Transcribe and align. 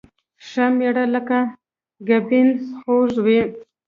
ښه 0.47 0.65
مېړه 0.77 1.05
لکه 1.13 1.39
ګبين 2.07 2.47
خوږ 2.79 3.11
وي 3.25 3.41